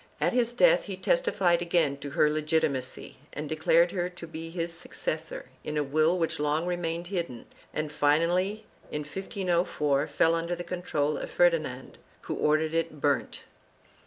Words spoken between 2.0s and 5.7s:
her legitimacy and declared her to be his successor